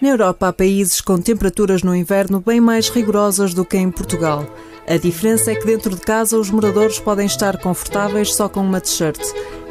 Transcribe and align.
Na 0.00 0.08
Europa 0.08 0.48
há 0.48 0.52
países 0.52 1.00
com 1.00 1.20
temperaturas 1.20 1.82
no 1.82 1.94
inverno 1.94 2.40
bem 2.40 2.60
mais 2.60 2.88
rigorosas 2.88 3.52
do 3.52 3.64
que 3.64 3.76
em 3.76 3.90
Portugal. 3.90 4.46
A 4.88 4.96
diferença 4.96 5.52
é 5.52 5.54
que 5.54 5.66
dentro 5.66 5.94
de 5.94 6.00
casa 6.00 6.38
os 6.38 6.50
moradores 6.50 6.98
podem 6.98 7.26
estar 7.26 7.58
confortáveis 7.58 8.34
só 8.34 8.48
com 8.48 8.60
uma 8.60 8.80
t-shirt. 8.80 9.20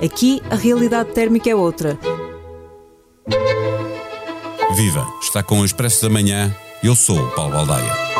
Aqui 0.04 0.42
a 0.52 0.56
realidade 0.56 1.12
térmica 1.14 1.50
é 1.50 1.56
outra. 1.56 1.98
Viva! 4.76 5.06
Está 5.22 5.42
com 5.42 5.62
o 5.62 5.66
Expresso 5.66 6.04
da 6.04 6.10
Manhã. 6.10 6.56
Eu 6.84 6.96
sou 6.96 7.20
o 7.20 7.32
Paulo 7.32 7.54
Baldaia. 7.54 8.19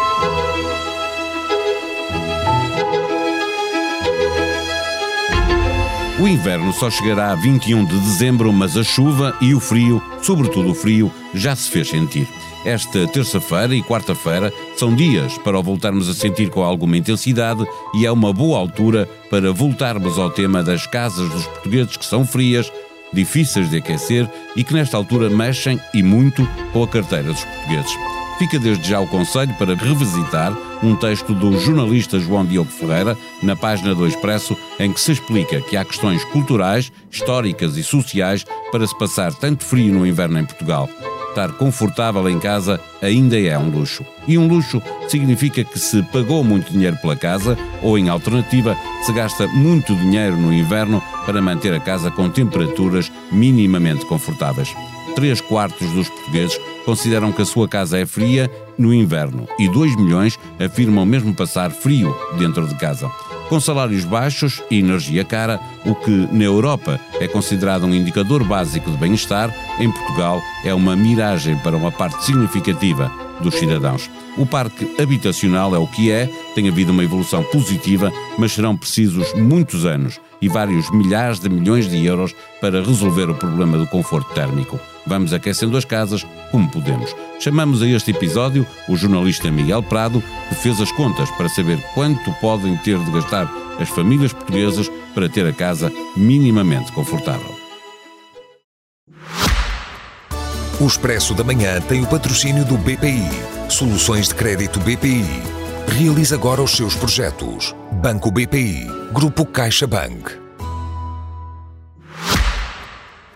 O 6.20 6.28
inverno 6.28 6.74
só 6.74 6.90
chegará 6.90 7.32
a 7.32 7.36
21 7.36 7.86
de 7.86 7.98
dezembro, 7.98 8.52
mas 8.52 8.76
a 8.76 8.84
chuva 8.84 9.34
e 9.40 9.54
o 9.54 9.60
frio, 9.60 10.04
sobretudo 10.22 10.72
o 10.72 10.76
frio, 10.76 11.10
já 11.34 11.56
se 11.56 11.70
fez 11.70 11.88
sentir. 11.88 12.28
Esta 12.66 13.08
terça-feira 13.08 13.74
e 13.74 13.82
quarta-feira 13.82 14.52
são 14.76 14.94
dias 14.94 15.38
para 15.38 15.58
o 15.58 15.64
voltarmos 15.64 16.10
a 16.10 16.14
sentir 16.14 16.50
com 16.50 16.62
alguma 16.62 16.98
intensidade 16.98 17.66
e 17.96 18.06
é 18.06 18.12
uma 18.12 18.34
boa 18.34 18.60
altura 18.60 19.08
para 19.30 19.54
voltarmos 19.54 20.20
ao 20.20 20.30
tema 20.30 20.62
das 20.62 20.86
casas 20.86 21.30
dos 21.30 21.46
portugueses 21.46 21.96
que 21.96 22.06
são 22.06 22.28
frias, 22.28 22.70
difíceis 23.14 23.70
de 23.70 23.78
aquecer 23.78 24.30
e 24.58 24.64
que 24.64 24.74
nesta 24.74 24.98
altura 24.98 25.30
mexem 25.30 25.80
e 25.94 26.04
muito 26.04 26.46
com 26.74 26.84
a 26.84 26.88
carteira 26.88 27.32
dos 27.32 27.46
portugueses. 27.46 28.19
Fica 28.40 28.58
desde 28.58 28.88
já 28.88 29.02
o 29.02 29.06
conselho 29.06 29.54
para 29.56 29.76
revisitar 29.76 30.58
um 30.82 30.96
texto 30.96 31.34
do 31.36 31.60
jornalista 31.60 32.18
João 32.18 32.46
Diogo 32.46 32.72
Ferreira, 32.72 33.18
na 33.44 33.54
página 33.54 33.94
do 33.94 34.08
Expresso, 34.08 34.58
em 34.80 34.94
que 34.94 35.02
se 35.02 35.12
explica 35.12 35.60
que 35.60 35.76
há 35.76 35.84
questões 35.84 36.24
culturais, 36.24 36.90
históricas 37.12 37.76
e 37.76 37.84
sociais 37.84 38.46
para 38.72 38.88
se 38.88 38.98
passar 38.98 39.34
tanto 39.34 39.66
frio 39.66 39.94
no 39.94 40.08
inverno 40.08 40.40
em 40.40 40.46
Portugal. 40.46 40.88
Estar 41.28 41.52
confortável 41.52 42.30
em 42.30 42.40
casa 42.40 42.80
ainda 43.02 43.38
é 43.38 43.58
um 43.58 43.70
luxo. 43.70 44.06
E 44.26 44.38
um 44.38 44.48
luxo 44.48 44.82
significa 45.10 45.62
que 45.66 45.78
se 45.78 46.02
pagou 46.04 46.42
muito 46.42 46.72
dinheiro 46.72 46.96
pela 46.96 47.18
casa, 47.18 47.58
ou 47.82 47.98
em 47.98 48.08
alternativa, 48.08 48.74
se 49.04 49.12
gasta 49.12 49.48
muito 49.48 49.94
dinheiro 49.94 50.38
no 50.38 50.54
inverno 50.54 51.04
para 51.26 51.42
manter 51.42 51.74
a 51.74 51.80
casa 51.80 52.10
com 52.10 52.30
temperaturas 52.30 53.12
minimamente 53.34 54.06
confortáveis. 54.06 54.74
Três 55.20 55.42
quartos 55.42 55.92
dos 55.92 56.08
portugueses 56.08 56.58
consideram 56.86 57.34
que 57.34 57.42
a 57.42 57.46
sua 57.46 57.68
casa 57.68 58.00
é 58.00 58.06
fria 58.06 58.50
no 58.78 58.94
inverno 58.94 59.50
e 59.60 59.68
2 59.68 59.98
milhões 59.98 60.40
afirmam 60.58 61.06
mesmo 61.06 61.36
passar 61.36 61.72
frio 61.72 62.16
dentro 62.38 62.66
de 62.66 62.74
casa. 62.76 63.12
Com 63.50 63.60
salários 63.60 64.06
baixos 64.06 64.64
e 64.72 64.80
energia 64.80 65.26
cara, 65.26 65.60
o 65.86 65.94
que 65.94 66.10
na 66.10 66.46
Europa 66.46 66.98
é 67.20 67.28
considerado 67.28 67.86
um 67.86 67.94
indicador 67.94 68.46
básico 68.46 68.90
de 68.90 68.96
bem-estar, 68.96 69.54
em 69.78 69.92
Portugal 69.92 70.42
é 70.64 70.74
uma 70.74 70.96
miragem 70.96 71.58
para 71.58 71.76
uma 71.76 71.92
parte 71.92 72.24
significativa 72.24 73.12
dos 73.42 73.56
cidadãos. 73.56 74.10
O 74.38 74.46
parque 74.46 74.90
habitacional 75.02 75.76
é 75.76 75.78
o 75.78 75.88
que 75.88 76.12
é, 76.12 76.30
tem 76.56 76.70
havido 76.70 76.94
uma 76.94 77.04
evolução 77.04 77.44
positiva, 77.44 78.10
mas 78.38 78.54
serão 78.54 78.78
precisos 78.78 79.34
muitos 79.34 79.86
anos 79.86 80.18
e 80.42 80.48
vários 80.48 80.90
milhares 80.92 81.40
de 81.40 81.50
milhões 81.50 81.90
de 81.90 82.06
euros 82.06 82.36
para 82.62 82.84
resolver 82.84 83.30
o 83.30 83.36
problema 83.36 83.78
do 83.78 83.88
conforto 83.88 84.34
térmico. 84.34 84.80
Vamos 85.06 85.34
aquecendo 85.34 85.78
as 85.78 85.86
casas 85.86 86.26
como 86.52 86.70
podemos. 86.70 87.16
Chamamos 87.40 87.82
a 87.82 87.88
este 87.88 88.12
episódio 88.12 88.66
o 88.88 88.96
jornalista 88.96 89.50
Miguel 89.50 89.84
Prado, 89.84 90.24
que 90.50 90.56
fez 90.56 90.80
as 90.80 90.92
contas 90.92 91.30
para 91.32 91.50
saber 91.50 91.80
quanto 91.94 92.32
podem 92.42 92.78
ter 92.78 92.98
de 93.00 93.12
gastar 93.12 93.52
as 93.80 93.90
famílias 93.90 94.34
portuguesas 94.34 94.90
para 95.14 95.30
ter 95.30 95.46
a 95.48 95.54
casa 95.54 95.92
minimamente 96.16 96.92
confortável. 96.92 97.60
O 100.80 100.88
Expresso 100.88 101.34
da 101.34 101.44
Manhã 101.44 101.82
tem 101.82 102.02
o 102.02 102.08
patrocínio 102.08 102.64
do 102.64 102.78
BPI. 102.78 103.28
Soluções 103.70 104.30
de 104.30 104.36
crédito 104.36 104.80
BPI. 104.80 105.26
Realize 105.88 106.34
agora 106.34 106.62
os 106.62 106.72
seus 106.72 106.96
projetos. 106.96 107.76
Banco 108.02 108.32
BPI. 108.32 108.88
Grupo 109.12 109.46
CaixaBank. 109.46 110.32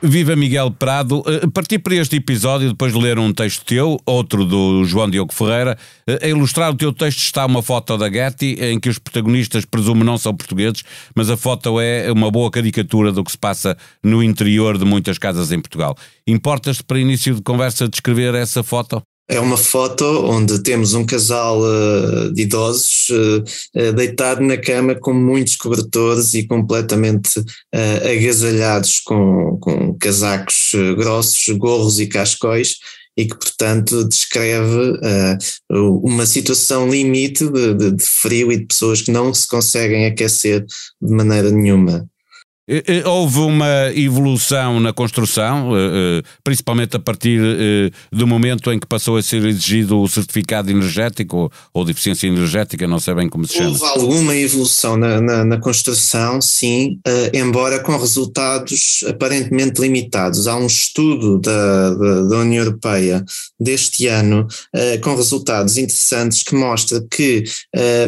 Viva 0.01 0.38
Miguel 0.38 0.72
Prado. 0.72 1.19
Uh, 1.19 1.51
parti 1.51 1.78
para 1.78 1.96
este 1.96 2.16
episódio 2.16 2.69
depois 2.69 2.94
de 2.94 3.00
ler 3.00 3.19
um 3.19 3.34
texto 3.34 3.66
teu, 3.66 4.00
outro 4.06 4.46
do 4.46 4.85
João 4.85 5.09
Diogo 5.09 5.34
Ferreira. 5.34 5.78
Uh, 6.09 6.18
a 6.24 6.28
ilustrar 6.29 6.72
o 6.72 6.75
teu 6.75 6.94
texto 6.94 7.19
está 7.19 7.46
uma 7.46 7.62
foto 7.62 7.97
da 7.97 8.09
Getty 8.09 8.56
em 8.62 8.79
que 8.79 8.88
os 8.88 8.97
protagonistas, 8.97 9.66
presumo, 9.66 10.01
não 10.01 10.18
são 10.18 10.34
portugueses, 10.34 10.81
mas 11.13 11.30
a 11.30 11.35
foto 11.35 11.81
é 11.81 12.09
uma 12.09 12.31
boa 12.31 12.50
caricatura 12.50 13.12
do 13.12 13.22
que 13.22 13.31
se 13.31 13.38
passa 13.38 13.75
no 14.01 14.24
interior 14.24 14.78
de 14.78 14.85
muitas 14.85 15.18
casas 15.18 15.51
em 15.51 15.59
Portugal. 15.59 15.94
Importas-te 16.25 16.85
para 16.85 16.97
início 16.97 17.35
de 17.35 17.41
conversa 17.41 17.90
descrever 17.90 18.34
essa 18.34 18.63
foto? 18.63 19.03
É 19.29 19.39
uma 19.39 19.56
foto 19.56 20.03
onde 20.25 20.61
temos 20.61 20.94
um 20.94 21.06
casal 21.06 21.61
uh, 21.61 22.34
de 22.34 22.41
idosos 22.41 23.07
uh, 23.09 23.94
deitado 23.94 24.41
na 24.41 24.57
cama 24.57 24.95
com 24.95 25.13
muitos 25.13 25.56
cobertores 25.56 26.34
e 26.34 26.45
completamente 26.45 27.39
uh, 27.39 28.12
agasalhados 28.12 29.00
com, 29.00 29.57
com 29.62 29.94
casacos 29.97 30.72
grossos, 30.97 31.47
gorros 31.56 32.00
e 32.01 32.07
cascóis, 32.07 32.78
e 33.16 33.25
que, 33.25 33.38
portanto, 33.38 34.03
descreve 34.06 35.00
uma 35.69 36.25
situação 36.25 36.89
limite 36.89 37.47
de, 37.47 37.75
de, 37.75 37.91
de 37.91 38.03
frio 38.03 38.51
e 38.51 38.57
de 38.57 38.66
pessoas 38.66 39.03
que 39.03 39.12
não 39.12 39.31
se 39.31 39.47
conseguem 39.47 40.07
aquecer 40.07 40.66
de 41.00 41.13
maneira 41.13 41.51
nenhuma. 41.51 42.09
Eh, 42.66 42.81
eh, 42.88 43.03
houve 43.06 43.40
uma 43.40 43.91
evolução 43.94 44.79
na 44.79 44.94
construção, 44.94 45.72
eh, 45.75 46.22
principalmente 46.44 46.96
a 46.96 47.00
partir 47.00 47.41
do 48.12 48.25
momento 48.25 48.72
em 48.72 48.79
que 48.79 48.88
passou 48.88 49.18
a 49.18 49.24
ser 49.24 49.46
exigido 49.46 50.00
o 50.00 50.07
certificado 50.07 50.72
energético 50.72 51.51
ou 51.74 51.84
de 51.84 51.91
eficiência 51.91 52.28
energética, 52.28 52.88
não 52.88 53.00
sei 53.00 53.13
bem 53.16 53.28
como 53.28 53.46
se 53.46 53.56
chama. 53.56 53.69
Houve 53.69 53.85
alguma 53.85 54.35
evolução 54.35 54.96
na, 54.96 55.19
na, 55.19 55.44
na 55.44 55.57
construção, 55.57 56.41
sim, 56.41 57.00
embora 57.34 57.79
com 57.79 57.97
resultados 57.97 59.03
aparentemente 59.07 59.81
limitados. 59.81 60.47
Há 60.47 60.56
um 60.56 60.68
estudo 60.68 61.40
da, 61.40 61.94
da, 61.94 62.22
da 62.24 62.38
União 62.38 62.63
Europeia 62.63 63.25
deste 63.59 64.07
ano 64.07 64.47
com 65.01 65.16
resultados 65.16 65.78
interessantes 65.78 66.44
que 66.44 66.56
mostra 66.56 67.03
que 67.12 67.44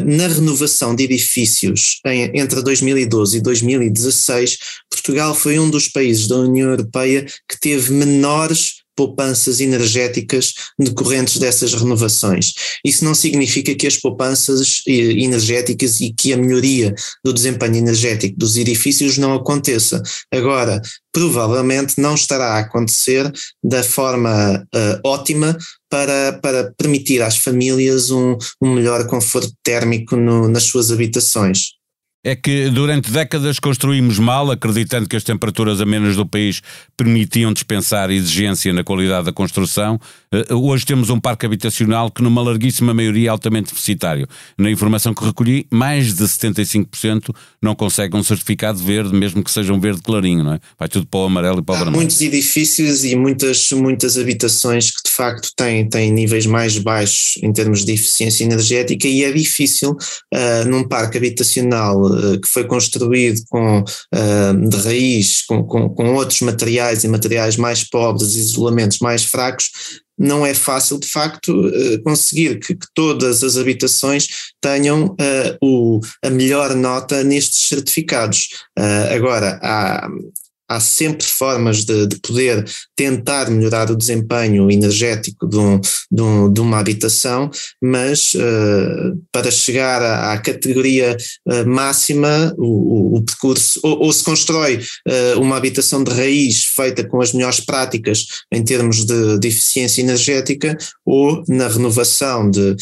na 0.06 0.28
renovação 0.28 0.96
de 0.96 1.04
edifícios 1.04 2.00
entre 2.34 2.62
2012 2.62 3.38
e 3.38 3.42
2016 3.42 4.45
Portugal 4.90 5.36
foi 5.36 5.60
um 5.60 5.70
dos 5.70 5.88
países 5.88 6.28
da 6.28 6.38
União 6.38 6.70
Europeia 6.70 7.26
que 7.48 7.60
teve 7.60 7.92
menores 7.94 8.86
poupanças 8.96 9.60
energéticas 9.60 10.54
decorrentes 10.80 11.38
dessas 11.38 11.74
renovações. 11.74 12.54
Isso 12.84 13.04
não 13.04 13.14
significa 13.14 13.76
que 13.76 13.86
as 13.86 13.98
poupanças 13.98 14.82
eh, 14.88 14.92
energéticas 14.92 16.00
e 16.00 16.14
que 16.14 16.34
a 16.34 16.38
melhoria 16.38 16.96
do 17.24 17.34
desempenho 17.34 17.76
energético 17.76 18.38
dos 18.38 18.56
edifícios 18.56 19.18
não 19.18 19.34
aconteça. 19.34 20.02
Agora, 20.32 20.82
provavelmente 21.12 22.00
não 22.00 22.16
estará 22.16 22.54
a 22.54 22.60
acontecer 22.60 23.32
da 23.64 23.84
forma 23.84 24.66
uh, 24.74 25.00
ótima 25.04 25.58
para, 25.90 26.40
para 26.42 26.74
permitir 26.78 27.22
às 27.22 27.38
famílias 27.38 28.10
um, 28.12 28.38
um 28.62 28.74
melhor 28.74 29.08
conforto 29.08 29.54
térmico 29.64 30.16
no, 30.16 30.48
nas 30.50 30.64
suas 30.64 30.92
habitações 30.92 31.76
é 32.26 32.36
que 32.36 32.72
durante 32.72 33.12
décadas 33.12 33.60
construímos 33.60 34.18
mal, 34.18 34.50
acreditando 34.50 35.08
que 35.08 35.16
as 35.16 35.24
temperaturas 35.24 35.80
amenas 35.80 36.16
do 36.16 36.26
país 36.26 36.60
permitiam 36.98 37.54
dispensar 37.54 38.10
exigência 38.10 38.74
na 38.74 38.84
qualidade 38.84 39.28
da 39.28 39.32
construção. 39.32 40.00
Eh, 40.34 40.52
hoje 40.52 40.84
temos 40.88 41.12
um 41.12 41.20
parque 41.20 41.46
habitacional 41.46 42.10
que, 42.10 42.24
numa 42.24 42.42
larguíssima 42.42 42.96
maioria, 42.96 43.28
é 43.28 43.30
altamente 43.30 43.72
deficitário. 43.72 44.28
Na 44.58 44.72
informação 44.72 45.14
que 45.14 45.24
recolhi, 45.24 45.68
mais 45.70 46.16
de 46.16 46.24
75% 46.24 47.30
não 47.62 47.76
conseguem 47.76 48.20
um 48.20 48.24
certificado 48.24 48.80
verde, 48.80 49.16
mesmo 49.16 49.44
que 49.44 49.52
seja 49.52 49.72
um 49.72 49.80
verde 49.80 50.02
clarinho, 50.02 50.44
não 50.44 50.54
é? 50.54 50.60
Vai 50.80 50.90
tudo 50.90 51.06
para 51.06 51.20
o 51.20 51.26
amarelo 51.26 51.60
e 51.60 51.62
para 51.62 51.76
o 51.76 51.78
vermelho. 51.78 51.96
Há 51.96 52.00
muitos 52.00 52.20
edifícios 52.22 53.06
e 53.06 53.16
muitas, 53.16 53.72
muitas 53.72 54.18
habitações 54.18 54.90
que, 54.90 55.04
de 55.06 55.12
facto, 55.12 55.52
têm, 55.56 55.88
têm 55.88 56.12
níveis 56.12 56.48
mais 56.48 56.76
baixos 56.80 57.38
em 57.44 57.54
termos 57.54 57.86
de 57.86 57.92
eficiência 57.92 58.44
energética 58.44 59.08
e 59.08 59.24
é 59.24 59.32
difícil, 59.32 59.92
uh, 59.92 60.68
num 60.68 60.88
parque 60.88 61.20
habitacional 61.20 62.15
que 62.42 62.48
foi 62.48 62.64
construído 62.66 63.42
com, 63.50 63.84
eh, 64.14 64.54
de 64.68 64.78
raiz, 64.78 65.46
com, 65.46 65.64
com, 65.64 65.90
com 65.90 66.14
outros 66.16 66.42
materiais 66.42 67.04
e 67.04 67.08
materiais 67.08 67.58
mais 67.58 67.84
pobres, 67.84 68.36
isolamentos 68.36 69.00
mais 69.00 69.24
fracos, 69.24 69.72
não 70.18 70.46
é 70.46 70.54
fácil, 70.54 70.98
de 70.98 71.08
facto, 71.08 71.68
eh, 71.68 71.98
conseguir 72.00 72.60
que, 72.60 72.76
que 72.76 72.88
todas 72.94 73.44
as 73.44 73.58
habitações 73.58 74.28
tenham 74.62 75.08
uh, 75.08 75.58
o, 75.62 76.00
a 76.24 76.30
melhor 76.30 76.74
nota 76.74 77.24
nestes 77.24 77.68
certificados. 77.68 78.48
Uh, 78.80 79.14
agora, 79.14 79.60
há, 79.62 80.08
há 80.68 80.80
sempre 80.80 81.26
formas 81.26 81.86
de, 81.86 82.08
de, 82.08 82.20
poder 82.20 82.66
tentar 82.96 83.50
melhorar 83.50 83.92
o 83.92 83.96
desempenho 83.96 84.70
energético 84.72 85.48
de, 85.48 85.58
um, 85.58 85.80
de, 86.12 86.22
um, 86.22 86.52
de 86.52 86.62
uma 86.62 86.80
habitação, 86.80 87.50
mas 87.82 88.34
uh, 88.34 89.20
para 89.32 89.52
chegar 89.52 90.02
à, 90.02 90.34
à 90.34 90.38
categoria 90.38 91.16
uh, 91.48 91.68
máxima, 91.68 92.54
o, 92.58 92.66
o, 92.66 93.18
o 93.18 93.22
percurso, 93.24 93.80
ou, 93.84 94.06
ou, 94.06 94.14
se 94.14 94.24
constrói 94.24 94.78
uh, 94.78 95.40
uma 95.40 95.58
habitação 95.58 96.04
de 96.04 96.12
raiz 96.12 96.66
feita 96.66 97.04
com 97.08 97.22
as 97.22 97.34
melhores 97.34 97.60
práticas 97.60 98.26
em 98.52 98.64
termos 98.64 99.06
de, 99.06 99.40
de 99.40 99.48
eficiência 99.48 100.02
energética, 100.02 100.78
ou 101.06 101.44
na 101.48 101.68
renovação 101.68 102.50
de, 102.50 102.76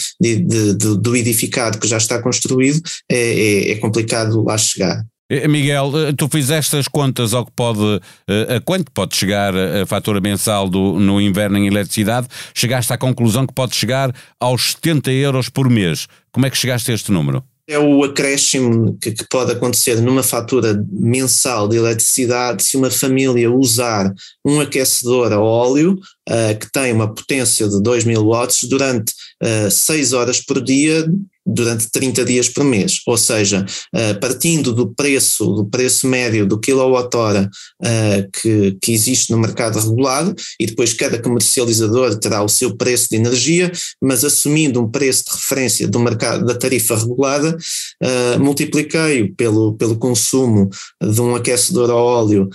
do 0.99 1.15
edificado 1.15 1.77
que 1.77 1.87
já 1.87 1.97
está 1.97 2.21
construído, 2.21 2.81
é, 3.09 3.17
é, 3.17 3.71
é 3.71 3.75
complicado 3.75 4.43
lá 4.43 4.57
chegar. 4.57 5.03
Eh, 5.33 5.47
Miguel, 5.47 5.91
eh, 5.95 6.13
tu 6.13 6.29
fizeste 6.29 6.75
as 6.77 6.87
contas 6.87 7.33
ao 7.33 7.43
que 7.43 7.51
pode, 7.55 7.99
eh, 8.27 8.57
a 8.57 8.61
quanto 8.61 8.91
pode 8.91 9.15
chegar 9.15 9.55
a 9.55 9.83
fatura 9.83 10.21
mensal 10.21 10.69
do, 10.69 10.99
no 10.99 11.19
inverno 11.19 11.57
em 11.57 11.65
eletricidade, 11.65 12.27
chegaste 12.53 12.93
à 12.93 12.97
conclusão 12.99 13.47
que 13.47 13.53
pode 13.53 13.75
chegar 13.75 14.13
aos 14.39 14.73
70 14.73 15.11
euros 15.11 15.49
por 15.49 15.67
mês. 15.69 16.07
Como 16.31 16.45
é 16.45 16.51
que 16.51 16.57
chegaste 16.57 16.91
a 16.91 16.93
este 16.93 17.11
número? 17.11 17.43
É 17.67 17.79
o 17.79 18.03
acréscimo 18.03 18.95
que, 19.01 19.11
que, 19.11 19.25
pode 19.27 19.53
acontecer 19.53 19.99
numa 20.01 20.21
fatura 20.21 20.85
mensal 20.91 21.67
de 21.67 21.77
eletricidade 21.77 22.61
se 22.61 22.77
uma 22.77 22.91
família 22.91 23.49
usar 23.49 24.13
um 24.45 24.59
aquecedor 24.59 25.31
a 25.31 25.39
óleo 25.39 25.93
uh, 26.29 26.59
que 26.59 26.69
tem 26.71 26.91
uma 26.91 27.11
potência 27.11 27.67
de 27.69 27.81
2 27.81 28.03
mil 28.03 28.25
watts 28.25 28.65
durante 28.65 29.13
uh, 29.41 29.71
6 29.71 30.11
horas 30.11 30.41
por 30.41 30.61
dia 30.61 31.07
durante 31.45 31.89
30 31.91 32.23
dias 32.23 32.49
por 32.49 32.63
mês, 32.63 33.01
ou 33.05 33.17
seja, 33.17 33.65
uh, 33.93 34.19
partindo 34.19 34.71
do 34.73 34.93
preço, 34.93 35.45
do 35.45 35.65
preço 35.65 36.07
médio 36.07 36.45
do 36.45 36.59
quilowatt-hora 36.59 37.49
uh, 37.81 38.31
que, 38.31 38.77
que 38.81 38.93
existe 38.93 39.31
no 39.31 39.37
mercado 39.37 39.79
regulado, 39.79 40.33
e 40.59 40.65
depois 40.65 40.93
cada 40.93 41.21
comercializador 41.21 42.17
terá 42.17 42.41
o 42.43 42.49
seu 42.49 42.75
preço 42.75 43.09
de 43.09 43.17
energia, 43.17 43.71
mas 44.01 44.23
assumindo 44.23 44.81
um 44.81 44.89
preço 44.89 45.25
de 45.25 45.31
referência 45.31 45.87
do 45.87 45.99
mercado 45.99 46.45
da 46.45 46.55
tarifa 46.55 46.95
regulada, 46.95 47.57
uh, 48.01 48.39
multipliquei-o 48.39 49.33
pelo, 49.35 49.73
pelo 49.73 49.97
consumo 49.97 50.69
de 51.01 51.21
um 51.21 51.35
aquecedor 51.35 51.89
a 51.89 51.95
óleo 51.95 52.49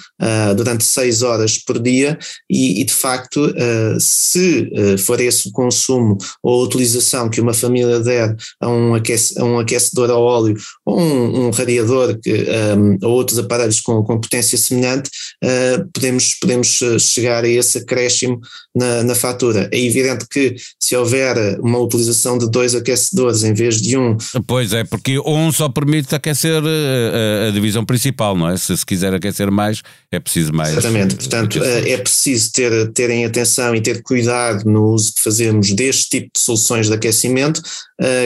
durante 0.57 0.85
6 0.85 1.23
horas 1.23 1.59
por 1.59 1.79
dia, 1.81 2.19
e, 2.51 2.81
e 2.81 2.85
de 2.85 2.93
facto, 2.93 3.53
se 4.01 4.71
for 4.99 5.21
esse 5.21 5.49
o 5.49 5.53
consumo 5.53 6.17
ou 6.43 6.61
a 6.61 6.65
utilização 6.65 7.29
que 7.29 7.41
uma 7.41 7.55
família 7.55 8.01
der 8.01 8.37
a 8.61 8.69
um 8.69 8.78
um, 8.79 8.95
aquece, 8.95 9.41
um 9.43 9.59
aquecedor 9.59 10.11
a 10.11 10.17
óleo 10.17 10.57
ou 10.85 11.01
um, 11.01 11.47
um 11.47 11.51
radiador 11.51 12.19
que, 12.19 12.47
um, 12.77 13.07
ou 13.07 13.13
outros 13.13 13.39
aparelhos 13.39 13.81
com, 13.81 14.03
com 14.03 14.21
potência 14.21 14.57
semelhante, 14.57 15.11
uh, 15.45 15.89
podemos, 15.93 16.35
podemos 16.35 16.83
eh, 16.83 16.99
chegar 16.99 17.45
a 17.45 17.49
esse 17.49 17.79
acréscimo 17.79 18.41
na, 18.75 19.03
na 19.03 19.15
fatura. 19.15 19.69
É 19.73 19.81
evidente 19.81 20.27
que 20.29 20.57
se 20.81 20.97
houver 20.97 21.59
uma 21.61 21.79
utilização 21.79 22.39
de 22.39 22.51
dois 22.51 22.75
aquecedores 22.75 23.43
em 23.45 23.53
vez 23.53 23.81
de 23.81 23.97
um. 23.97 24.17
Pois 24.47 24.73
é, 24.73 24.85
porque 24.85 25.19
um 25.21 25.51
só 25.53 25.69
permite 25.69 26.15
aquecer 26.15 26.63
a, 26.63 26.69
eh, 26.69 27.49
a 27.49 27.51
divisão 27.51 27.85
principal, 27.85 28.37
não 28.37 28.49
é? 28.49 28.57
Se, 28.57 28.77
se 28.77 28.87
quiser 28.87 29.13
aquecer 29.15 29.51
mais, 29.51 29.83
é 30.11 30.21
preciso 30.21 30.53
mais. 30.53 30.73
Exatamente, 30.73 31.17
portanto, 31.17 31.63
é 31.63 31.97
preciso 31.99 32.53
ter, 32.53 32.93
terem 32.93 33.25
atenção 33.25 33.75
e 33.75 33.81
ter 33.81 34.03
cuidado 34.03 34.65
no 34.65 34.93
uso 34.93 35.15
que 35.15 35.23
fazemos 35.23 35.73
deste 35.73 36.09
tipo 36.09 36.31
de 36.35 36.41
soluções 36.41 36.89
de 36.89 36.95
aquecimento, 36.95 37.59
uh, 37.59 37.63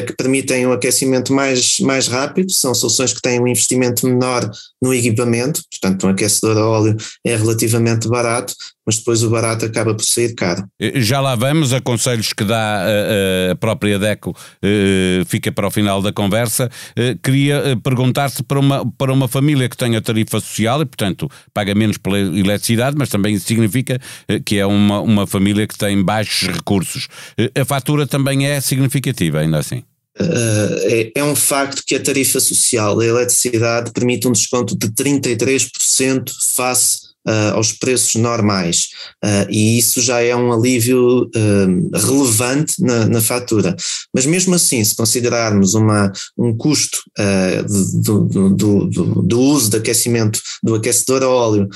que 0.07 0.13
permitem 0.15 0.67
um 0.67 0.73
aquecimento 0.73 1.33
mais, 1.33 1.81
mais 1.81 2.07
rápido, 2.07 2.53
são 2.53 2.75
soluções 2.75 3.13
que 3.15 3.23
têm 3.23 3.41
um 3.41 3.49
investimento 3.49 4.07
menor 4.07 4.51
no 4.83 4.93
equipamento, 4.93 5.63
portanto 5.71 6.07
um 6.07 6.11
aquecedor 6.11 6.59
a 6.59 6.69
óleo 6.69 6.97
é 7.25 7.37
relativamente 7.37 8.09
barato, 8.09 8.55
mas 8.85 8.99
depois 8.99 9.23
o 9.23 9.31
barato 9.31 9.65
acaba 9.65 9.95
por 9.95 10.05
sair 10.05 10.35
caro. 10.35 10.67
Eh, 10.81 11.01
já 11.01 11.21
lá 11.21 11.37
vamos, 11.37 11.73
a 11.73 11.81
conselhos 11.81 12.33
que 12.33 12.45
dá 12.45 12.85
eh, 12.85 13.51
a, 13.53 13.55
própria 13.55 13.99
DECO 13.99 14.35
fica 15.27 15.53
para 15.53 15.69
o 15.69 15.71
final 15.71 16.03
da 16.03 16.13
conversa. 16.13 16.69
Queria 17.23 17.79
perguntar-te 17.83 18.43
para 18.43 18.59
uma, 18.59 18.85
para 18.99 19.13
uma 19.13 19.29
família 19.29 19.69
que 19.69 19.77
tenha 19.77 20.01
tarifa 20.01 20.41
social 20.41 20.83
e, 20.83 20.85
portanto, 20.85 21.31
paga 21.55 21.75
menos 21.75 21.97
pela 21.97 22.19
eletricidade, 22.19 22.97
mas 22.99 23.09
também 23.09 23.39
significa 23.39 24.01
que 24.45 24.59
é 24.59 24.67
uma, 24.67 25.01
uma 25.01 25.27
família 25.27 25.67
que 25.67 25.79
tem 25.79 26.03
baixos 26.03 26.49
recursos. 26.49 27.09
A 27.59 27.65
fatura 27.65 28.07
também 28.07 28.47
é 28.47 28.61
significativa, 28.61 29.41
ainda 29.41 29.62
assim. 29.63 29.83
Uh, 30.21 30.77
é, 30.83 31.13
é, 31.17 31.25
um 31.25 31.35
facto 31.35 31.83
que 31.87 31.95
a 31.95 32.03
tarifa 32.03 32.39
social 32.39 32.95
da 32.95 33.07
eletricidade 33.07 33.91
permite 33.93 34.29
um 34.29 34.33
desconto 34.33 34.77
de 34.77 34.89
33% 34.89 36.31
face 36.55 37.02
uh, 37.27 37.55
aos 37.55 37.73
preços 37.73 38.15
normais. 38.17 38.89
Uh, 39.25 39.51
e 39.51 39.79
isso 39.79 40.01
já 40.01 40.21
é 40.21 40.35
um 40.35 40.53
alívio 40.53 41.25
uh, 41.25 41.97
relevante 41.97 42.81
na, 42.81 43.07
na, 43.07 43.21
fatura. 43.21 43.77
Mas 44.13 44.27
mesmo 44.27 44.55
assim, 44.55 44.83
se 44.85 44.95
considerarmos 44.95 45.75
uma, 45.75 46.13
um 46.37 46.57
custo 46.57 46.99
do, 48.03 48.25
do, 48.25 48.51
do, 48.51 49.23
do, 49.23 49.41
uso 49.41 49.71
de 49.71 49.77
aquecimento 49.77 50.41
do 50.63 50.75
aquecedor 50.75 51.23
a 51.23 51.29
óleo 51.29 51.69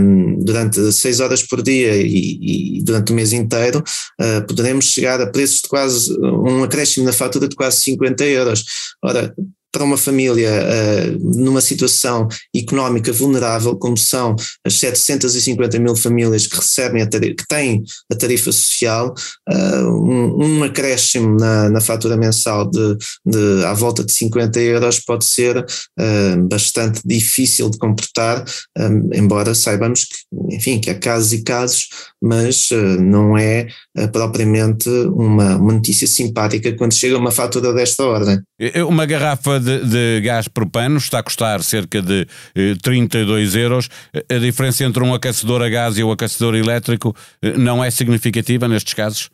um, 0.00 0.44
durante 0.44 0.92
6 0.92 1.20
horas 1.20 1.42
por 1.42 1.62
dia 1.62 1.96
e, 1.96 2.78
e 2.78 2.82
durante 2.82 3.12
o 3.12 3.14
mês 3.14 3.32
inteiro, 3.32 3.82
poderemos 4.46 4.86
chegar 4.86 5.20
a 5.20 5.26
preços 5.26 5.62
de 5.62 5.68
quase 5.68 6.12
um 6.20 6.64
acréscimo 6.64 7.06
na 7.06 7.12
fatura 7.12 7.48
de 7.48 7.56
quase 7.56 7.80
50 7.80 8.24
euros. 8.24 8.64
Ora, 9.02 9.34
para 9.72 9.84
uma 9.84 9.96
família 9.96 10.50
uh, 10.50 11.38
numa 11.38 11.60
situação 11.60 12.28
económica 12.54 13.12
vulnerável, 13.12 13.76
como 13.76 13.96
são 13.96 14.34
as 14.64 14.74
750 14.74 15.78
mil 15.78 15.94
famílias 15.94 16.46
que 16.46 16.56
recebem, 16.56 17.02
a 17.02 17.06
tarifa, 17.06 17.34
que 17.36 17.46
têm 17.48 17.82
a 18.10 18.16
tarifa 18.16 18.50
social, 18.50 19.14
uh, 19.48 19.86
um, 19.86 20.44
um, 20.44 20.62
acréscimo 20.64 21.36
na, 21.38 21.68
na 21.68 21.80
fatura 21.80 22.16
mensal 22.16 22.68
de, 22.68 22.96
de, 23.24 23.64
à 23.64 23.72
volta 23.72 24.04
de 24.04 24.12
50 24.12 24.60
euros 24.60 25.00
pode 25.00 25.24
ser 25.24 25.58
uh, 25.58 26.48
bastante 26.48 27.00
difícil 27.04 27.70
de 27.70 27.78
comportar, 27.78 28.44
embora 29.12 29.54
saibamos 29.54 30.04
que, 30.04 30.56
enfim, 30.56 30.80
que 30.80 30.90
há 30.90 30.94
casos 30.98 31.32
e 31.32 31.42
casos, 31.42 31.88
mas 32.22 32.70
não 33.00 33.36
é 33.36 33.68
propriamente 34.12 34.88
uma, 34.88 35.56
uma 35.56 35.72
notícia 35.74 36.06
simpática 36.06 36.74
quando 36.76 36.94
chega 36.94 37.18
uma 37.18 37.30
fatura 37.30 37.72
desta 37.72 38.04
ordem. 38.04 38.40
Uma 38.86 39.06
garrafa 39.06 39.59
de, 39.60 39.84
de, 39.86 40.20
gás 40.22 40.48
propano 40.48 40.98
está 40.98 41.18
a 41.18 41.22
custar 41.22 41.62
cerca 41.62 42.02
de 42.02 42.26
eh, 42.54 42.74
32 42.82 43.54
euros. 43.54 43.88
A 44.28 44.38
diferença 44.38 44.84
entre 44.84 45.02
um 45.02 45.14
aquecedor 45.14 45.62
a 45.62 45.68
gás 45.68 45.98
e 45.98 46.02
o 46.02 46.08
um 46.08 46.12
aquecedor 46.12 46.54
elétrico 46.54 47.14
eh, 47.42 47.56
não 47.56 47.82
é 47.84 47.90
significativa 47.90 48.66
nestes 48.66 48.94
casos? 48.94 49.30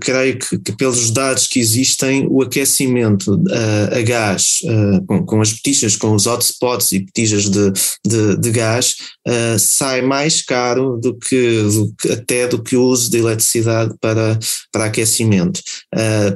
creio 0.00 0.38
que, 0.38 0.58
que, 0.58 0.72
pelos 0.76 1.10
dados 1.10 1.46
que 1.46 1.58
existem, 1.58 2.26
o 2.28 2.42
aquecimento 2.42 3.34
uh, 3.34 3.96
a 3.96 4.02
gás, 4.02 4.60
uh, 4.64 5.04
com, 5.06 5.24
com, 5.24 5.40
as 5.40 5.52
petijas, 5.52 5.96
com 5.96 6.14
os 6.14 6.26
hotspots 6.26 6.92
e 6.92 7.00
petijas 7.00 7.48
de, 7.48 7.72
de, 8.06 8.36
de 8.36 8.50
gás, 8.50 8.96
uh, 9.26 9.58
sai 9.58 10.02
mais 10.02 10.42
caro 10.42 10.98
do 10.98 11.14
que, 11.14 11.62
do 11.62 11.94
que, 11.98 12.12
até 12.12 12.46
do 12.46 12.62
que 12.62 12.76
o 12.76 12.82
uso 12.82 13.10
de 13.10 13.18
eletricidade 13.18 13.94
para, 14.00 14.38
para 14.72 14.86
aquecimento. 14.86 15.60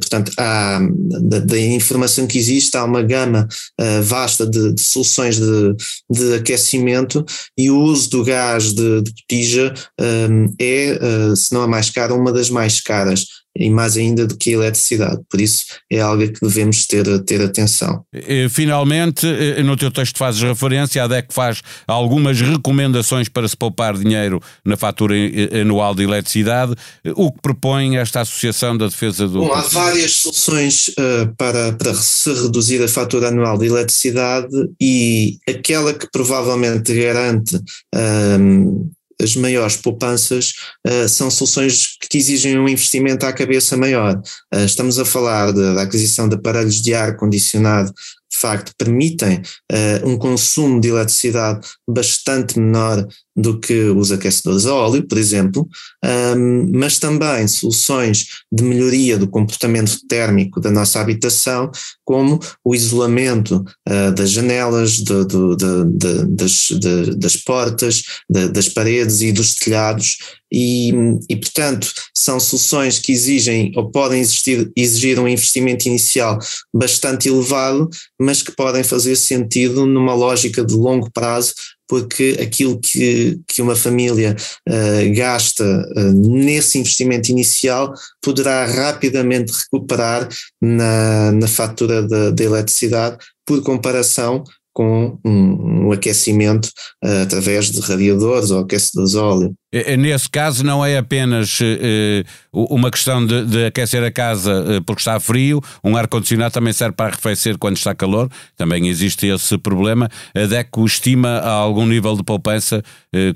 portanto, 0.01 0.33
há, 0.39 0.81
da, 1.23 1.39
da 1.41 1.59
informação 1.59 2.27
que 2.27 2.39
existe, 2.39 2.77
há 2.77 2.85
uma 2.85 3.03
gama 3.03 3.20
gama 3.21 3.49
uh, 3.81 4.03
vasta 4.03 4.47
de, 4.47 4.73
de 4.73 4.81
soluções 4.81 5.39
de, 5.39 5.75
de, 6.11 6.35
aquecimento 6.35 7.25
e 7.57 7.71
o 7.71 7.79
uso 7.79 8.11
do 8.11 8.25
gás 8.25 8.73
de, 8.73 9.03
de 9.03 9.13
botija 9.13 9.75
um, 10.01 10.55
eh, 10.59 10.97
é, 10.99 10.99
uh, 11.31 11.37
se 11.37 11.53
não 11.53 11.63
a 11.63 11.69
mais 11.69 11.91
cara, 11.91 12.15
uma 12.15 12.33
das 12.33 12.51
mais 12.51 12.81
caras 12.81 13.27
e 13.57 13.69
mais 13.71 13.97
ainda 13.97 14.27
do 14.27 14.37
que 14.37 14.51
a 14.51 14.55
eletricidade. 14.55 15.21
Por 15.29 15.41
isso 15.41 15.65
é 15.91 16.01
algo 16.01 16.27
que 16.31 16.41
devemos 16.41 16.87
ter, 16.87 17.07
ter 17.25 17.41
atenção. 17.43 18.05
Finalmente, 18.51 19.27
no 19.65 19.77
teu 19.77 19.91
texto 19.91 20.17
fazes 20.17 20.41
referência, 20.43 21.03
a 21.03 21.09
DEC 21.09 21.33
faz 21.33 21.63
algumas 21.87 22.41
recomendações 22.41 23.29
para 23.29 23.49
se 23.49 23.57
poupar 23.57 23.97
dinheiro 23.97 24.41
na 24.65 24.77
fatura 24.77 25.15
anual 25.61 25.95
de 25.95 26.05
eletricidade. 26.05 26.75
O 27.17 27.33
que 27.33 27.41
propõe 27.41 27.97
esta 27.97 28.21
Associação 28.21 28.77
da 28.77 28.87
Defesa 28.87 29.27
do... 29.27 29.41
Bom, 29.41 29.53
há 29.53 29.63
várias 29.63 30.13
soluções 30.13 30.89
uh, 30.89 31.35
para, 31.37 31.73
para 31.73 31.95
se 31.95 32.33
reduzir 32.33 32.83
a 32.83 32.89
fatura 32.89 33.29
anual 33.29 33.59
de 33.59 33.67
eletricidade 33.67 34.49
e 34.81 35.39
aquela 35.49 35.95
que 35.95 36.07
provavelmente 36.11 36.95
garante 36.95 37.57
uh, 37.57 38.91
as 39.23 39.37
maiores 39.37 39.77
poupanças 39.77 40.55
uh, 40.87 41.09
são 41.09 41.31
soluções 41.31 41.97
que 42.01 42.19
exigem 42.19 42.59
um 42.59 42.69
investimento 42.69 43.27
à 43.27 43.33
cabeça 43.33 43.77
maior. 43.77 44.21
Uh, 44.55 44.65
estamos 44.65 44.99
a 44.99 45.05
falar 45.05 45.53
de, 45.53 45.75
da 45.75 45.83
aquisição 45.83 46.29
de 46.29 46.37
aparelhos 46.37 46.81
de 46.81 46.95
ar 46.95 47.17
condicionado 47.17 47.93
de 48.33 48.39
facto 48.39 48.73
permitem 48.79 49.43
uh, 49.73 50.09
um 50.09 50.17
consumo 50.17 50.81
de 50.81 50.89
eletricidade 50.89 51.67
bastante 51.89 52.59
menor 52.59 53.07
do 53.41 53.59
que 53.59 53.85
os 53.91 54.13
aquecedores 54.13 54.67
a 54.67 54.75
óleo, 54.75 55.07
por 55.07 55.19
exemplo, 55.19 55.69
um, 56.05 56.71
mas 56.75 56.99
também 56.99 57.47
soluções 57.49 58.27
de 58.53 58.63
melhoria 58.63 59.17
do 59.17 59.29
comportamento 59.29 59.99
térmico 60.09 60.61
da 60.61 60.71
nossa 60.71 61.01
habitação, 61.01 61.71
como 62.05 62.39
o 62.65 62.75
isolamento 62.75 63.65
uh, 63.89 64.13
das 64.13 64.31
janelas, 64.31 64.93
de, 64.93 65.25
de, 65.25 65.57
de, 65.57 66.27
das, 66.27 66.69
das, 67.17 67.37
portas, 67.37 68.03
das 68.29 68.69
paredes 68.69 69.21
e 69.21 69.33
dos 69.33 69.55
telhados, 69.55 70.19
e, 70.53 70.93
e, 71.29 71.37
portanto, 71.37 71.93
são 72.15 72.41
soluções 72.41 72.99
que 72.99 73.13
exigem 73.13 73.73
ou 73.77 73.91
podem 73.91 74.21
existir, 74.21 74.71
exigir 74.77 75.19
um 75.21 75.29
investimento 75.29 75.87
inicial 75.87 76.39
bastante 76.75 77.29
elevado, 77.29 77.89
mas 78.19 78.43
que 78.43 78.51
podem 78.53 78.83
fazer 78.83 79.15
sentido 79.15 79.87
numa 79.87 80.15
lógica 80.15 80.65
de 80.65 80.75
longo 80.75 81.09
prazo, 81.13 81.55
porque 81.91 82.39
aquilo 82.41 82.79
que, 82.79 83.41
que 83.49 83.61
uma 83.61 83.75
família 83.75 84.37
uh, 84.69 85.17
gasta 85.17 85.65
uh, 85.65 86.13
nesse 86.13 86.79
investimento 86.79 87.33
inicial 87.33 87.93
poderá 88.23 88.65
rapidamente 88.65 89.53
recuperar 89.53 90.29
na, 90.63 91.33
na 91.33 91.49
fatura 91.49 92.01
da, 92.07 92.31
da 92.31 92.45
eletricidade, 92.45 93.17
por 93.45 93.61
comparação 93.65 94.45
com 94.73 95.19
um, 95.25 95.87
um 95.87 95.93
aquecimento 95.93 96.67
uh, 97.05 97.23
através 97.23 97.71
de 97.71 97.81
radiadores 97.81 98.51
ou 98.51 98.61
aquecedores 98.61 99.15
a 99.15 99.25
óleo. 99.25 99.55
Nesse 99.99 100.29
caso, 100.29 100.65
não 100.65 100.85
é 100.85 100.99
apenas 100.99 101.61
uh, 101.61 102.25
uma 102.53 102.91
questão 102.91 103.25
de, 103.25 103.47
de, 103.47 103.67
aquecer 103.67 104.03
a 104.03 104.11
casa 104.11 104.79
uh, 104.79 104.83
porque 104.85 105.01
está 105.01 105.19
frio, 105.21 105.61
um 105.85 105.97
ar-condicionado 105.97 106.53
também 106.53 106.73
serve 106.73 106.95
para 106.97 107.07
arrefecer 107.13 107.57
quando 107.59 107.77
está 107.77 107.95
calor, 107.95 108.29
também 108.57 108.89
existe 108.89 109.27
esse 109.27 109.57
problema. 109.59 110.09
A 110.35 110.47
DECO 110.47 110.85
estima 110.85 111.39
algum 111.41 111.87
nível 111.87 112.17
de 112.17 112.23
poupança 112.23 112.83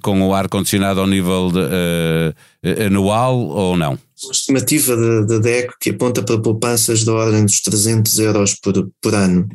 com 0.03 0.23
o 0.23 0.35
ar-condicionado 0.35 1.01
ao 1.01 1.07
nível 1.07 1.51
de, 1.53 1.61
anual 2.87 3.39
ou 3.39 3.77
não? 3.77 3.99
Uma 4.23 4.33
estimativa 4.33 4.97
da 5.25 5.39
DECO 5.39 5.75
que 5.81 5.91
aponta 5.91 6.23
para 6.23 6.41
poupanças 6.41 7.05
da 7.05 7.13
ordem 7.13 7.45
dos 7.45 7.61
300 7.61 8.19
euros 8.21 8.55
por, 8.55 8.89
por 9.03 9.15
ano. 9.15 9.49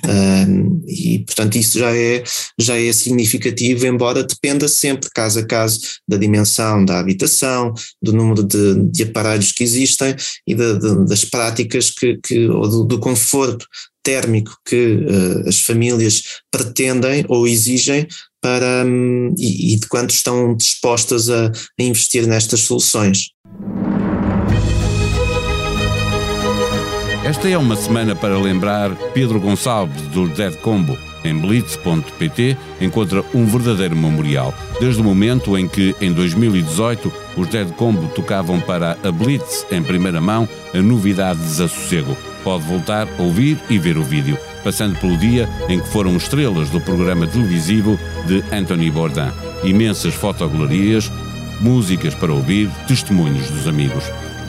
e, 0.86 1.20
portanto, 1.20 1.58
isso 1.58 1.80
já 1.80 1.96
é, 1.96 2.24
já 2.60 2.78
é 2.78 2.92
significativo, 2.92 3.88
embora 3.88 4.24
dependa 4.24 4.68
sempre, 4.68 5.10
caso 5.16 5.39
a 5.39 5.46
caso, 5.46 5.80
da 6.08 6.18
dimensão 6.18 6.84
da 6.84 7.00
habitação, 7.00 7.74
do 8.01 8.12
número 8.12 8.44
de, 8.44 8.84
de 8.92 9.04
aparelhos 9.04 9.51
que 9.54 9.63
existem 9.63 10.16
e 10.46 10.54
de, 10.54 11.06
das 11.08 11.24
práticas 11.24 11.89
que, 11.89 12.20
que 12.22 12.48
ou 12.48 12.68
do, 12.68 12.84
do 12.84 13.00
conforto 13.00 13.66
térmico 14.04 14.58
que 14.66 14.96
uh, 14.96 15.48
as 15.48 15.60
famílias 15.60 16.24
pretendem 16.51 17.25
ou 17.28 17.48
exigem 17.48 18.08
para, 18.41 18.86
um, 18.86 19.34
e, 19.38 19.74
e, 19.74 19.79
de 19.79 19.88
quanto 19.88 20.12
estão 20.12 20.55
dispostas 20.55 21.29
a, 21.29 21.51
a 21.79 21.84
investir 21.84 22.27
nestas 22.27 22.62
soluções. 22.62 23.31
Esta 27.24 27.50
é 27.50 27.58
uma 27.58 27.75
semana 27.75 28.15
para 28.15 28.39
lembrar 28.39 28.96
Pedro 29.13 29.39
Gonçalves 29.39 30.01
do 30.08 30.27
Dead 30.27 30.55
Combo 30.58 30.98
em 31.24 31.38
blitz.pt 31.38 32.58
encontra 32.79 33.24
um 33.34 33.46
verdadeiro 33.46 33.96
memorial, 33.96 34.53
desde 34.79 35.01
o 35.01 35.03
momento 35.03 35.58
em 35.58 35.67
que, 35.67 35.96
em 36.00 36.13
2018, 36.13 37.12
os 37.38 37.48
Dead 37.48 37.69
Combo 37.74 38.08
tocavam 38.10 38.60
para 38.60 38.98
a 39.03 39.12
Blitz 39.12 39.65
em 39.72 39.84
primeira 39.84 40.22
mão 40.22 40.48
a 40.74 40.81
novidade 40.81 41.39
Desassossego. 41.39 42.15
Pode 42.43 42.63
voltar 42.63 43.08
a 43.08 43.22
ouvir 43.22 43.60
e 43.69 43.77
ver 43.77 43.98
o 43.98 44.03
vídeo, 44.03 44.38
passando 44.63 45.00
pelo 45.00 45.18
dia 45.18 45.50
em 45.68 45.80
que 45.80 45.88
foram 45.89 46.16
estrelas 46.16 46.70
do 46.70 46.80
programa 46.82 47.28
televisivo 47.28 48.00
de 48.25 48.44
Anthony 48.51 48.92
Bourdain. 48.92 49.32
Imensas 49.63 50.13
fotogaleриas, 50.13 51.12
músicas 51.60 52.16
para 52.16 52.34
ouvir, 52.34 52.70
testemunhos 52.88 53.50
dos 53.50 53.68
amigos. 53.68 54.04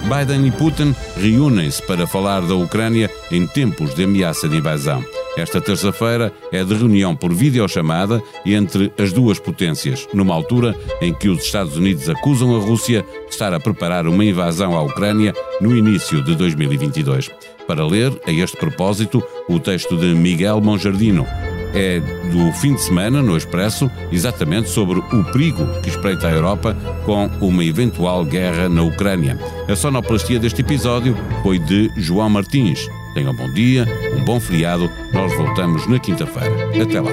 Biden 0.05 0.47
e 0.47 0.51
Putin 0.51 0.95
reúnem-se 1.17 1.83
para 1.83 2.07
falar 2.07 2.41
da 2.41 2.55
Ucrânia 2.55 3.11
em 3.31 3.47
tempos 3.47 3.95
de 3.95 4.05
ameaça 4.05 4.49
de 4.49 4.57
invasão. 4.57 5.05
Esta 5.37 5.61
terça-feira 5.61 6.33
é 6.51 6.65
de 6.65 6.75
reunião 6.75 7.15
por 7.15 7.33
videochamada 7.33 8.21
entre 8.45 8.93
as 8.99 9.13
duas 9.13 9.39
potências, 9.39 10.09
numa 10.13 10.35
altura 10.35 10.75
em 11.01 11.15
que 11.15 11.29
os 11.29 11.45
Estados 11.45 11.77
Unidos 11.77 12.09
acusam 12.09 12.57
a 12.57 12.59
Rússia 12.59 13.05
de 13.27 13.33
estar 13.33 13.55
a 13.55 13.61
preparar 13.61 14.07
uma 14.07 14.25
invasão 14.25 14.77
à 14.77 14.83
Ucrânia 14.83 15.33
no 15.61 15.77
início 15.77 16.23
de 16.23 16.35
2022. 16.35 17.31
Para 17.71 17.87
ler, 17.87 18.13
a 18.27 18.33
este 18.33 18.57
propósito, 18.57 19.23
o 19.49 19.61
texto 19.61 19.97
de 19.97 20.13
Miguel 20.13 20.61
Monjardino, 20.61 21.25
é 21.73 22.01
do 22.01 22.53
fim 22.55 22.75
de 22.75 22.81
semana 22.81 23.23
no 23.23 23.37
Expresso, 23.37 23.89
exatamente 24.11 24.69
sobre 24.69 24.99
o 24.99 25.25
perigo 25.31 25.65
que 25.81 25.89
espreita 25.89 26.27
a 26.27 26.33
Europa 26.33 26.77
com 27.07 27.31
uma 27.41 27.65
eventual 27.65 28.25
guerra 28.25 28.69
na 28.69 28.83
Ucrânia. 28.83 29.39
A 29.69 29.77
sonoplastia 29.77 30.41
deste 30.41 30.63
episódio 30.63 31.17
foi 31.45 31.61
de 31.61 31.93
João 31.97 32.29
Martins. 32.29 32.89
Tenham 33.15 33.31
um 33.31 33.37
bom 33.37 33.53
dia, 33.53 33.87
um 34.19 34.25
bom 34.25 34.41
feriado. 34.41 34.91
Nós 35.13 35.33
voltamos 35.37 35.87
na 35.87 36.01
quinta-feira. 36.01 36.53
Até 36.83 37.01
lá. 37.01 37.13